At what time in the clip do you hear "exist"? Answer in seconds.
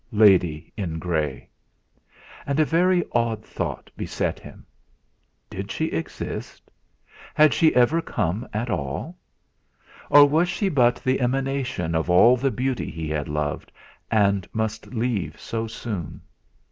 5.91-6.71